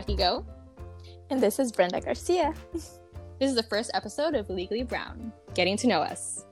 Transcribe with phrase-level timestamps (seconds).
[0.00, 0.46] Jackie Go.
[1.28, 2.54] And this is Brenda Garcia.
[2.72, 2.98] This
[3.38, 6.46] is the first episode of Legally Brown, Getting to Know Us.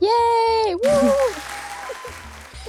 [0.00, 0.74] Yay!
[0.74, 1.12] Woo!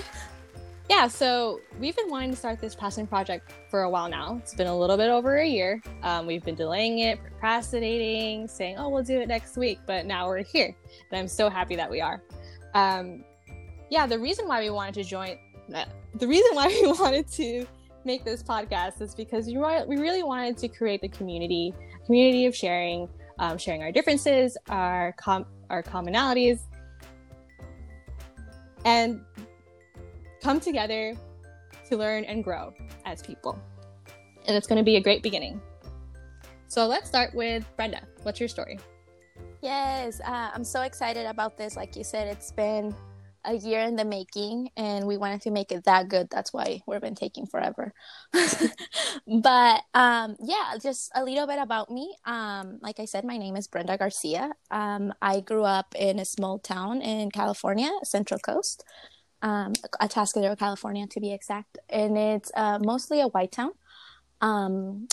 [0.89, 4.37] yeah, so we've been wanting to start this passion project for a while now.
[4.43, 5.81] It's been a little bit over a year.
[6.03, 10.27] Um, we've been delaying it, procrastinating, saying, oh, we'll do it next week, but now
[10.27, 10.75] we're here.
[11.11, 12.21] And I'm so happy that we are.
[12.73, 13.23] Um,
[13.89, 15.37] yeah, the reason why we wanted to join,
[15.69, 17.65] the reason why we wanted to
[18.05, 21.73] make this podcast is because we, we really wanted to create the community,
[22.05, 23.09] community of sharing,
[23.39, 26.59] um, sharing our differences, our com- our commonalities,
[28.85, 29.21] and
[30.41, 31.15] come together
[31.89, 32.73] to learn and grow
[33.05, 33.59] as people.
[34.47, 35.61] And it's going to be a great beginning.
[36.67, 38.01] So let's start with Brenda.
[38.23, 38.79] What's your story?
[39.61, 41.75] Yes, uh, I'm so excited about this.
[41.75, 42.93] Like you said, it's been
[43.45, 46.29] a year in the making and we wanted to make it that good.
[46.29, 47.93] That's why we've been taking forever.
[49.27, 52.15] But um, yeah just a little bit about me.
[52.25, 54.51] Um, like i said my name is brenda garcia.
[54.71, 58.83] Um, i grew up in a small town in california central coast
[59.41, 61.77] um, atascadero california to be exact.
[61.89, 63.71] And it's uh, mostly a white town.
[64.41, 65.07] Um,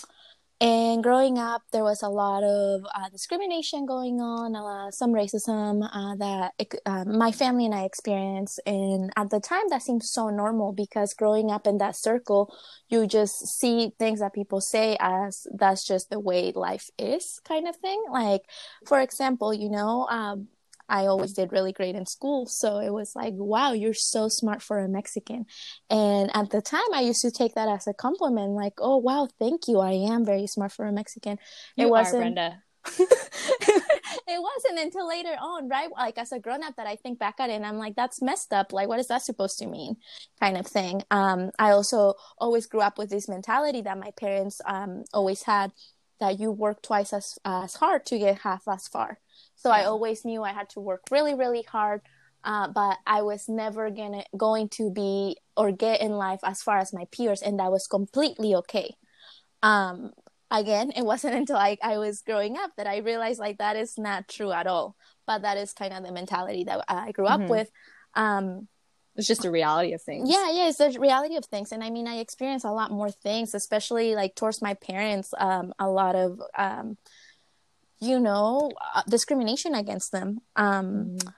[0.62, 5.82] and growing up, there was a lot of uh, discrimination going on, uh, some racism
[5.82, 6.52] uh, that
[6.86, 8.60] uh, my family and I experienced.
[8.64, 12.54] And at the time, that seemed so normal because growing up in that circle,
[12.88, 17.66] you just see things that people say as that's just the way life is, kind
[17.66, 18.00] of thing.
[18.08, 18.42] Like,
[18.86, 20.46] for example, you know, um,
[20.88, 22.46] I always did really great in school.
[22.46, 25.46] So it was like, wow, you're so smart for a Mexican.
[25.88, 29.28] And at the time, I used to take that as a compliment, like, oh, wow,
[29.38, 29.78] thank you.
[29.78, 31.38] I am very smart for a Mexican.
[31.76, 32.16] You it wasn't.
[32.16, 32.62] Are, Brenda.
[32.98, 35.88] it wasn't until later on, right?
[35.92, 38.20] Like as a grown up that I think back at it and I'm like, that's
[38.20, 38.72] messed up.
[38.72, 39.96] Like, what is that supposed to mean?
[40.40, 41.02] Kind of thing.
[41.10, 45.72] Um, I also always grew up with this mentality that my parents um, always had
[46.18, 49.18] that you work twice as, as hard to get half as far.
[49.62, 49.70] So.
[49.70, 52.02] I always knew I had to work really, really hard.
[52.44, 56.78] Uh, but I was never gonna going to be or get in life as far
[56.78, 58.96] as my peers, and that was completely okay.
[59.62, 60.10] Um,
[60.50, 63.98] again, it wasn't until I, I was growing up that I realized like that is
[63.98, 64.96] not true at all.
[65.26, 67.44] But that is kind of the mentality that I grew mm-hmm.
[67.44, 67.70] up with.
[68.14, 68.66] Um,
[69.14, 70.28] it's just the reality of things.
[70.30, 71.70] Yeah, yeah, it's the reality of things.
[71.70, 75.34] And I mean, I experienced a lot more things, especially like towards my parents.
[75.38, 76.96] Um, a lot of um,
[78.02, 80.40] you know, uh, discrimination against them.
[80.56, 81.32] Um, mm.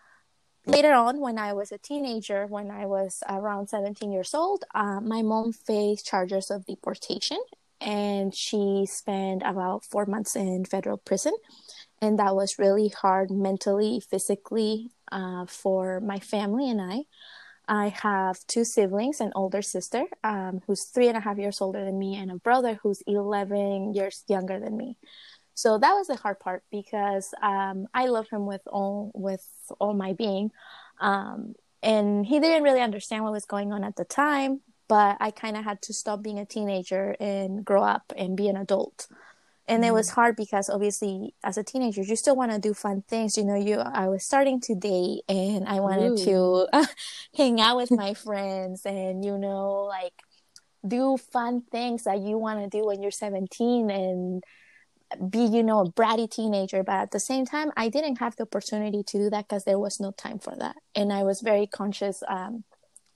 [0.66, 4.98] Later on, when I was a teenager, when I was around 17 years old, uh,
[5.00, 7.36] my mom faced charges of deportation
[7.82, 11.34] and she spent about four months in federal prison.
[12.00, 17.02] And that was really hard mentally, physically uh, for my family and I.
[17.66, 21.84] I have two siblings, an older sister um, who's three and a half years older
[21.84, 24.98] than me, and a brother who's 11 years younger than me.
[25.54, 29.46] So that was the hard part because um, I love him with all with
[29.78, 30.50] all my being,
[31.00, 34.60] um, and he didn't really understand what was going on at the time.
[34.88, 38.48] But I kind of had to stop being a teenager and grow up and be
[38.48, 39.06] an adult.
[39.66, 39.86] And mm.
[39.86, 40.14] it was mm.
[40.14, 43.38] hard because obviously, as a teenager, you still want to do fun things.
[43.38, 46.66] You know, you I was starting to date, and I wanted Ooh.
[46.72, 46.86] to
[47.36, 50.14] hang out with my friends, and you know, like
[50.86, 54.44] do fun things that you want to do when you're 17 and
[55.30, 58.42] be you know a bratty teenager but at the same time i didn't have the
[58.42, 60.76] opportunity to do that because there was no time for that.
[60.94, 62.64] And i was very conscious um,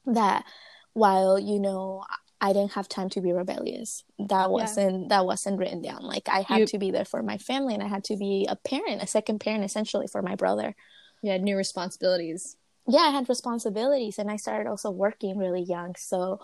[0.06, 0.44] that
[0.92, 2.04] while you know
[2.40, 5.06] i didn't have time to be rebellious that wasn't yeah.
[5.08, 6.02] that wasn't written down.
[6.02, 8.46] Like i had you, to be there for my family and i had to be
[8.48, 10.74] a parent a second parent essentially for my brother.
[11.22, 12.56] You had new responsibilities.
[12.86, 15.94] Yeah i had responsibilities and i started also working really young.
[15.96, 16.40] So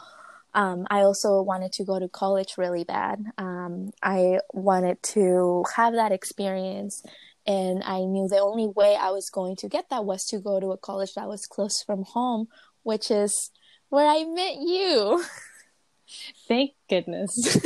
[0.54, 3.24] um, I also wanted to go to college really bad.
[3.38, 7.02] Um, I wanted to have that experience,
[7.46, 10.60] and I knew the only way I was going to get that was to go
[10.60, 12.46] to a college that was close from home,
[12.84, 13.50] which is
[13.88, 15.24] where I met you.
[16.46, 17.58] Thank goodness.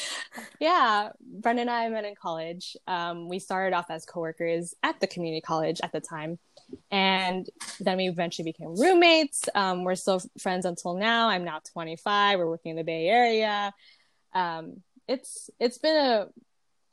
[0.60, 2.76] yeah, Brenda and I met in college.
[2.88, 6.38] Um, we started off as coworkers at the community college at the time
[6.90, 7.48] and
[7.80, 9.44] then we eventually became roommates.
[9.54, 11.28] Um, we're still friends until now.
[11.28, 12.38] I'm now 25.
[12.38, 13.72] We're working in the Bay Area.
[14.34, 16.28] Um, it's it's been a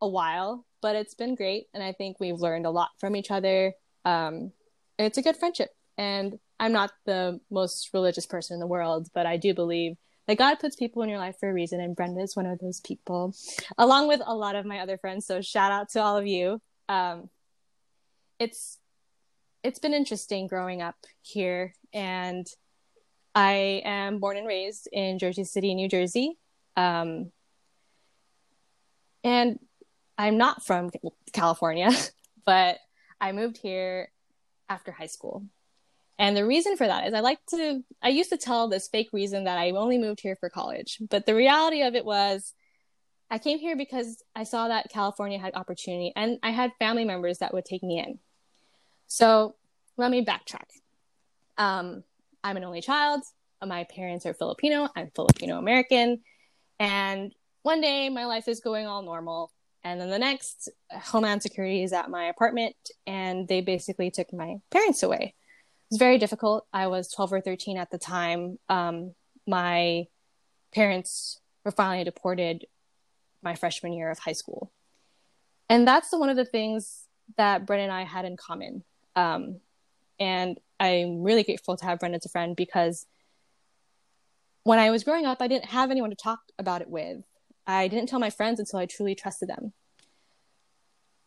[0.02, 3.32] a while, but it's been great, and I think we've learned a lot from each
[3.32, 3.74] other.
[4.06, 4.52] Um,
[5.00, 9.26] it's a good friendship, and I'm not the most religious person in the world, but
[9.26, 9.96] I do believe
[10.28, 12.60] that God puts people in your life for a reason, and Brenda is one of
[12.60, 13.34] those people,
[13.78, 15.26] along with a lot of my other friends.
[15.26, 16.62] So shout out to all of you.
[16.90, 17.30] Um,
[18.40, 18.78] it's
[19.64, 22.46] it's been interesting growing up here and
[23.34, 26.38] I am born and raised in Jersey City, New Jersey.
[26.76, 27.32] Um,
[29.24, 29.60] And
[30.18, 30.92] I'm not from
[31.32, 31.90] California,
[32.46, 32.78] but
[33.20, 34.12] I moved here
[34.70, 35.46] after high school.
[36.20, 39.10] And the reason for that is I like to, I used to tell this fake
[39.14, 41.00] reason that I only moved here for college.
[41.10, 42.54] But the reality of it was
[43.32, 47.40] I came here because I saw that California had opportunity and I had family members
[47.40, 48.20] that would take me in.
[49.14, 49.54] So
[49.96, 50.66] let me backtrack.
[51.60, 52.04] Um,
[52.44, 53.22] I'm an only child.
[53.64, 54.90] My parents are Filipino.
[54.96, 56.22] I'm Filipino American.
[56.80, 57.32] And
[57.62, 59.52] one day my life is going all normal.
[59.84, 62.76] And then the next, Homeland Security is at my apartment
[63.06, 66.66] and they basically took my parents away It was very difficult.
[66.74, 68.58] I was 12 or 13 at the time.
[68.68, 69.14] Um,
[69.46, 70.08] my
[70.74, 72.66] parents were finally deported
[73.44, 74.72] my freshman year of high school.
[75.70, 77.04] And that's one of the things
[77.38, 78.84] that Brenda and I had in common.
[79.16, 79.60] Um,
[80.20, 83.06] and I'm really grateful to have Brenda as a friend because
[84.64, 87.24] when I was growing up, I didn't have anyone to talk about it with.
[87.68, 89.74] I didn't tell my friends until I truly trusted them.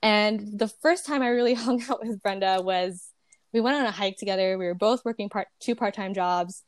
[0.03, 3.11] And the first time I really hung out with Brenda was
[3.53, 4.59] we went on a hike together.
[4.59, 6.62] We were both working part two part time jobs,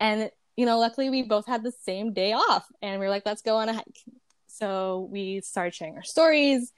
[0.00, 3.24] and you know, luckily we both had the same day off, and we were like,
[3.26, 4.00] let's go on a hike.
[4.46, 6.72] So we started sharing our stories,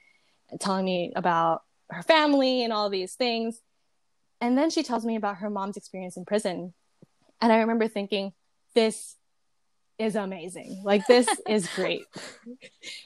[0.59, 3.61] telling me about her family and all these things.
[4.41, 6.73] And then she tells me about her mom's experience in prison.
[7.41, 8.33] And I remember thinking,
[8.75, 9.15] this
[9.97, 10.81] is amazing.
[10.83, 12.05] Like this is great,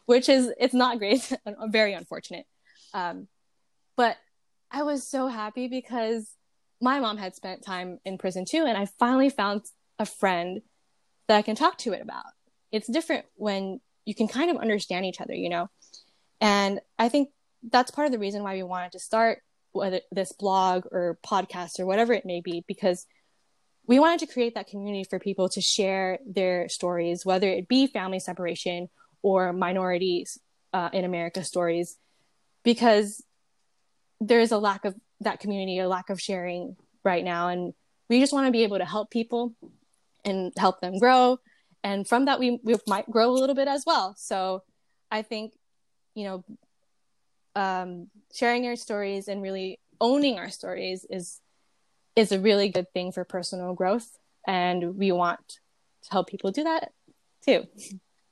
[0.05, 1.31] which is it's not great,
[1.67, 2.45] very unfortunate.
[2.93, 3.27] Um,
[3.95, 4.17] but
[4.71, 6.29] I was so happy because
[6.81, 9.63] my mom had spent time in prison too, and I finally found
[9.99, 10.61] a friend
[11.27, 12.25] that I can talk to it about.
[12.71, 15.69] It's different when you can kind of understand each other, you know?
[16.41, 17.29] And I think
[17.71, 19.39] that's part of the reason why we wanted to start
[19.71, 23.05] whether this blog or podcast or whatever it may be, because
[23.87, 27.87] we wanted to create that community for people to share their stories, whether it be
[27.87, 28.87] family separation
[29.21, 30.37] or minorities
[30.73, 31.97] uh, in America stories,
[32.63, 33.23] because
[34.21, 37.49] there is a lack of that community, a lack of sharing right now.
[37.49, 37.73] And
[38.09, 39.53] we just want to be able to help people
[40.23, 41.39] and help them grow.
[41.83, 44.15] And from that, we, we might grow a little bit as well.
[44.17, 44.63] So
[45.11, 45.53] I think,
[46.15, 46.45] you know,
[47.55, 51.39] um, sharing our stories and really owning our stories is
[52.15, 54.17] is a really good thing for personal growth.
[54.45, 55.39] And we want
[56.03, 56.91] to help people do that
[57.45, 57.65] too.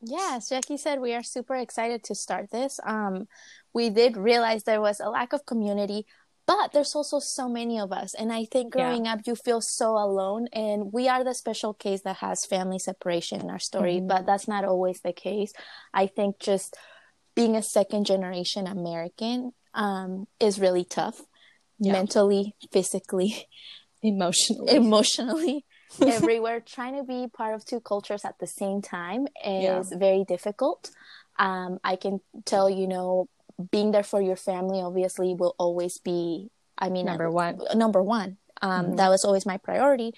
[0.02, 2.80] Yes jackie said we are super excited to start this.
[2.84, 3.28] Um,
[3.74, 6.06] we did realize there was a lack of community
[6.48, 8.14] but there's also so many of us.
[8.14, 9.14] And i think growing yeah.
[9.14, 10.48] up you feel so alone.
[10.54, 14.08] And we are the special case that has family separation in our story mm-hmm.
[14.08, 15.54] but that's not always the case.
[15.94, 16.76] I think just
[17.36, 21.22] being a second generation american um, is really tough.
[21.84, 21.94] Yeah.
[21.94, 23.48] mentally physically
[24.04, 24.76] emotionally.
[24.76, 25.66] emotionally
[26.02, 26.60] everywhere.
[26.60, 29.98] Trying to be part of two cultures at the same time is yeah.
[29.98, 30.92] very difficult.
[31.40, 33.28] Um, i can tell you know
[33.72, 37.60] being there for your family obviously will always be i mean number one.
[37.74, 38.38] number one.
[38.62, 38.96] Um, mm-hmm.
[38.98, 40.14] that was always my priority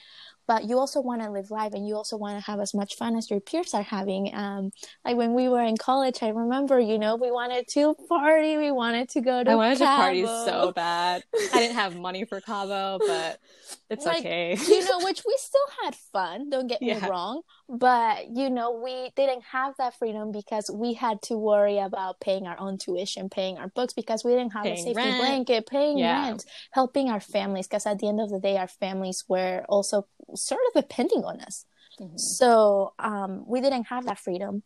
[0.47, 2.95] but you also want to live life and you also want to have as much
[2.95, 4.71] fun as your peers are having um,
[5.05, 8.71] like when we were in college i remember you know we wanted to party we
[8.71, 9.91] wanted to go to i wanted cabo.
[9.91, 11.23] to party so bad
[11.53, 13.39] i didn't have money for cabo but
[13.89, 16.99] it's like, okay you know which we still had fun don't get yeah.
[16.99, 21.80] me wrong but you know we didn't have that freedom because we had to worry
[21.80, 24.96] about paying our own tuition paying our books because we didn't have paying a safety
[24.96, 25.17] rent.
[25.17, 26.27] blanket paying yeah.
[26.27, 30.05] rent helping our families because at the end of the day our families were also
[30.36, 31.65] sort of depending on us
[32.00, 32.17] mm-hmm.
[32.17, 34.62] so um, we didn't have that freedom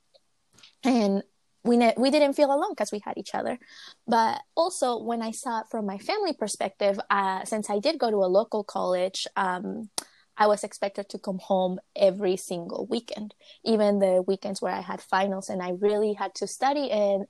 [0.83, 1.23] and
[1.63, 3.59] we ne- we didn't feel alone because we had each other.
[4.07, 8.09] But also, when I saw it from my family perspective, uh, since I did go
[8.09, 9.89] to a local college, um,
[10.37, 13.33] I was expected to come home every single weekend,
[13.65, 16.91] even the weekends where I had finals and I really had to study.
[16.91, 17.25] And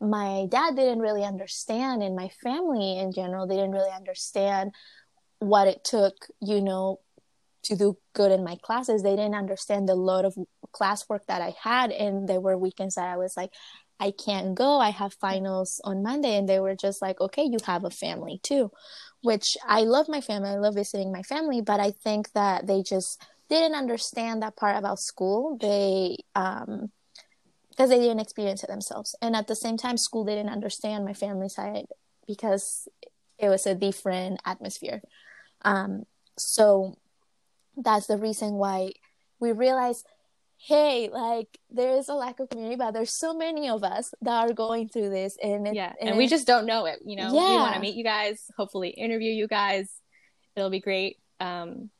[0.00, 4.72] my dad didn't really understand, and my family in general didn't really understand
[5.38, 7.00] what it took, you know,
[7.64, 9.02] to do good in my classes.
[9.02, 10.36] They didn't understand the load of
[10.72, 11.92] classwork that I had.
[11.92, 13.52] And there were weekends that I was like,
[14.00, 14.80] I can't go.
[14.80, 16.36] I have finals on Monday.
[16.36, 18.72] And they were just like, okay, you have a family too,
[19.22, 20.50] which I love my family.
[20.50, 24.76] I love visiting my family, but I think that they just didn't understand that part
[24.76, 25.56] about school.
[25.60, 26.90] They, um,
[27.70, 29.16] because they didn't experience it themselves.
[29.22, 31.86] And at the same time, school didn't understand my family side
[32.26, 32.86] because
[33.38, 35.00] it was a different atmosphere.
[35.62, 36.04] Um,
[36.36, 36.98] so
[37.76, 38.92] that's the reason why
[39.40, 40.06] we realized
[40.64, 44.48] hey, like there is a lack of community, but there's so many of us that
[44.48, 47.00] are going through this, and it, yeah, and, and we just don't know it.
[47.04, 47.48] You know, yeah.
[47.48, 49.90] we want to meet you guys, hopefully interview you guys.
[50.54, 51.18] It'll be great.
[51.40, 51.90] Um,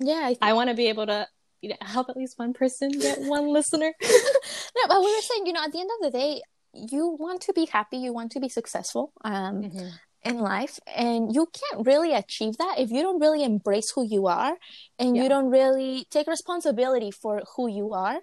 [0.00, 1.28] yeah, I, th- I want to be able to
[1.60, 3.92] you know, help at least one person get one listener.
[4.02, 7.42] no, but we were saying, you know, at the end of the day, you want
[7.42, 9.12] to be happy, you want to be successful.
[9.24, 9.88] Um, mm-hmm
[10.28, 14.26] in life and you can't really achieve that if you don't really embrace who you
[14.26, 14.56] are
[14.98, 15.22] and yeah.
[15.22, 18.18] you don't really take responsibility for who you are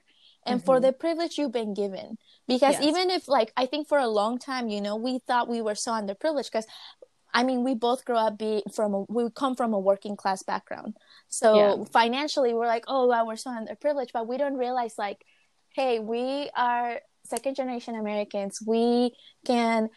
[0.45, 0.65] and mm-hmm.
[0.65, 2.83] for the privilege you've been given because yes.
[2.83, 5.73] even if like i think for a long time you know we thought we were
[5.73, 6.67] so underprivileged because
[7.33, 10.43] i mean we both grew up being from a, we come from a working class
[10.43, 10.95] background
[11.27, 11.83] so yeah.
[11.91, 15.25] financially we're like oh wow we're so underprivileged but we don't realize like
[15.73, 19.11] hey we are second generation americans we
[19.45, 19.89] can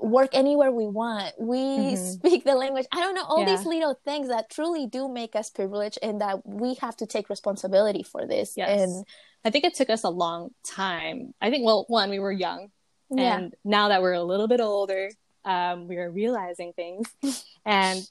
[0.00, 1.32] work anywhere we want.
[1.38, 1.96] We mm-hmm.
[1.96, 2.86] speak the language.
[2.92, 3.56] I don't know, all yeah.
[3.56, 7.28] these little things that truly do make us privileged and that we have to take
[7.28, 8.54] responsibility for this.
[8.56, 8.80] Yes.
[8.80, 9.06] And
[9.44, 11.34] I think it took us a long time.
[11.40, 12.70] I think, well, one, we were young.
[13.10, 13.36] Yeah.
[13.36, 15.10] And now that we're a little bit older,
[15.44, 17.12] um, we are realizing things.
[17.64, 18.02] and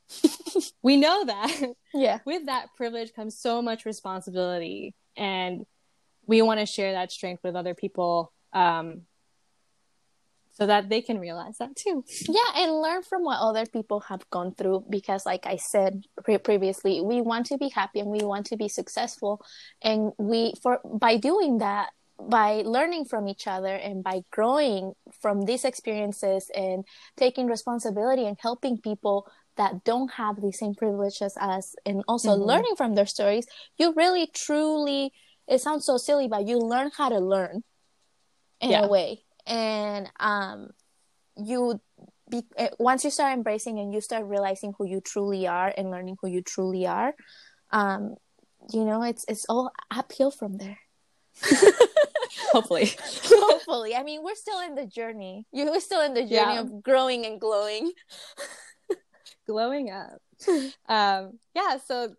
[0.81, 2.19] we know that yeah.
[2.25, 4.95] with that privilege comes so much responsibility.
[5.15, 5.65] And
[6.25, 9.01] we want to share that strength with other people um,
[10.59, 12.03] so that they can realize that too.
[12.27, 16.37] Yeah, and learn from what other people have gone through because like I said pre-
[16.37, 19.41] previously, we want to be happy and we want to be successful
[19.81, 21.89] and we for by doing that
[22.21, 26.83] by learning from each other and by growing from these experiences and
[27.15, 29.25] taking responsibility and helping people
[29.55, 32.43] that don't have the same privileges as us and also mm-hmm.
[32.43, 33.47] learning from their stories,
[33.77, 35.13] you really truly
[35.47, 37.63] it sounds so silly, but you learn how to learn
[38.61, 38.83] in yeah.
[38.83, 40.69] a way and um,
[41.35, 41.81] you
[42.29, 45.91] be, eh, once you start embracing and you start realizing who you truly are and
[45.91, 47.13] learning who you truly are
[47.71, 48.15] um,
[48.71, 50.79] you know it's it's all uphill from there.
[52.51, 52.91] Hopefully.
[53.25, 53.95] Hopefully.
[53.95, 55.45] I mean we're still in the journey.
[55.51, 56.61] You're still in the journey yeah.
[56.61, 57.91] of growing and glowing.
[59.47, 60.21] Glowing up.
[60.87, 62.13] Um yeah so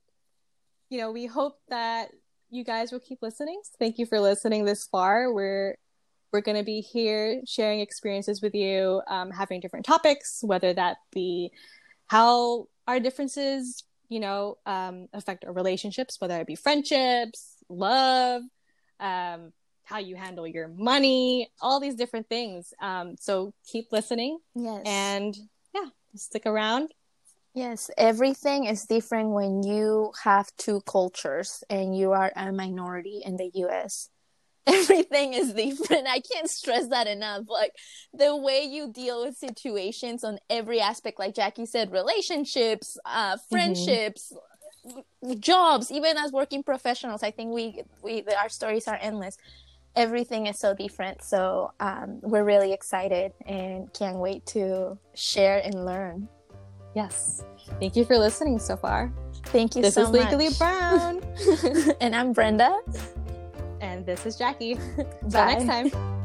[0.88, 2.08] you know we hope that
[2.50, 3.60] you guys will keep listening.
[3.78, 5.32] Thank you for listening this far.
[5.32, 5.76] We're
[6.32, 10.98] we're going to be here sharing experiences with you, um, having different topics, whether that
[11.12, 11.50] be
[12.06, 18.42] how our differences, you know, um, affect our relationships, whether it be friendships, love,
[18.98, 19.52] um,
[19.84, 22.72] how you handle your money, all these different things.
[22.80, 24.38] Um, so keep listening.
[24.54, 24.82] Yes.
[24.86, 25.36] And
[25.74, 26.92] yeah, stick around.
[27.54, 33.36] Yes, everything is different when you have two cultures and you are a minority in
[33.36, 34.08] the US
[34.66, 36.06] everything is different.
[36.06, 37.44] I can't stress that enough.
[37.48, 37.72] Like
[38.12, 43.54] the way you deal with situations on every aspect, like Jackie said, relationships, uh, mm-hmm.
[43.54, 44.32] friendships,
[44.86, 45.40] mm-hmm.
[45.40, 47.22] jobs, even as working professionals.
[47.22, 49.36] I think we we our stories are endless.
[49.96, 51.22] Everything is so different.
[51.22, 56.28] So um, we're really excited and can't wait to share and learn.
[56.94, 57.44] Yes.
[57.78, 59.12] Thank you for listening so far.
[59.46, 61.22] Thank you this so is Legally Brown.
[62.00, 62.80] and I'm Brenda.
[64.10, 64.72] This is Jackie.
[65.22, 66.16] Until next time.